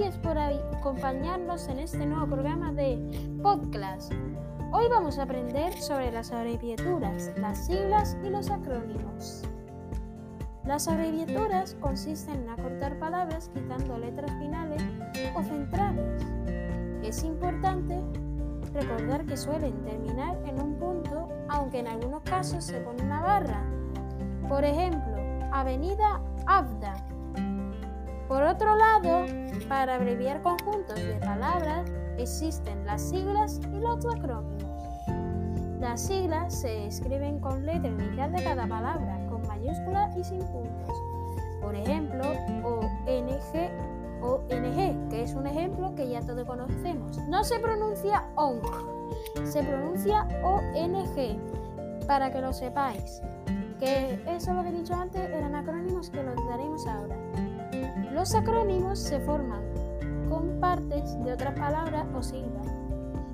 [0.00, 2.96] Gracias por acompañarnos en este nuevo programa de
[3.42, 4.10] Podcast.
[4.72, 9.42] Hoy vamos a aprender sobre las abreviaturas, las siglas y los acrónimos.
[10.64, 14.82] Las abreviaturas consisten en acortar palabras quitando letras finales
[15.34, 16.24] o centrales.
[17.02, 18.00] Es importante
[18.72, 23.62] recordar que suelen terminar en un punto, aunque en algunos casos se pone una barra.
[24.48, 25.14] Por ejemplo,
[25.52, 26.94] Avenida Abda.
[28.30, 29.26] Por otro lado,
[29.68, 34.72] para abreviar conjuntos de palabras existen las siglas y los acrónimos.
[35.80, 40.96] Las siglas se escriben con letra inicial de cada palabra, con mayúscula y sin puntos.
[41.60, 42.22] Por ejemplo,
[42.62, 47.18] ONG, ONG, que es un ejemplo que ya todos conocemos.
[47.26, 53.22] No se pronuncia ONG, se pronuncia ONG, para que lo sepáis.
[53.80, 57.09] Que eso lo que he dicho antes eran acrónimos que los daremos ahora.
[58.20, 59.62] Los acrónimos se forman
[60.28, 62.66] con partes de otras palabras o siglas.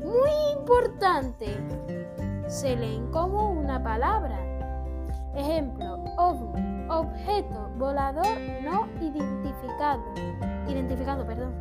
[0.00, 1.56] Muy importante,
[2.48, 4.40] se leen como una palabra.
[5.36, 8.26] Ejemplo, ovni, objeto volador
[8.64, 10.02] no identificado.
[10.68, 11.54] Identificado, perdón.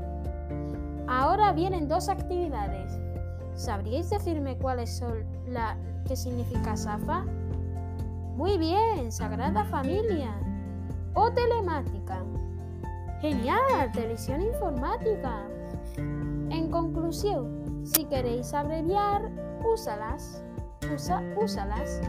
[1.08, 3.00] Ahora vienen dos actividades.
[3.54, 7.24] ¿Sabríais decirme cuáles son la que significa SAFA?
[8.36, 10.34] Muy bien, Sagrada Familia.
[11.14, 12.24] O telemática.
[13.22, 15.48] Genial, televisión informática.
[15.98, 19.30] En conclusión, si queréis abreviar,
[19.64, 20.44] úsalas
[20.94, 22.02] usa, úsalas.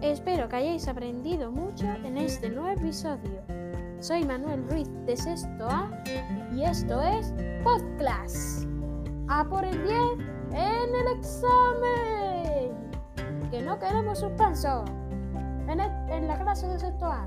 [0.00, 3.42] Espero que hayáis aprendido mucho en este nuevo episodio.
[4.00, 5.90] Soy Manuel Ruiz de Sexto A
[6.54, 7.34] y esto es
[7.64, 8.66] Podcast.
[9.28, 9.98] A por el 10
[10.52, 12.72] en el examen.
[13.50, 14.84] Que no queremos suspenso
[15.68, 17.26] en, en la clase de Sexto A.